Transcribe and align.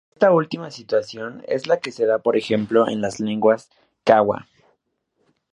Esta 0.13 0.31
última 0.31 0.71
situación 0.71 1.43
es 1.47 1.67
la 1.67 1.79
que 1.79 1.91
se 1.91 2.07
da 2.07 2.17
por 2.17 2.35
ejemplo 2.35 2.89
en 2.89 3.01
las 3.01 3.19
lenguas 3.19 3.69
kwa. 4.03 4.47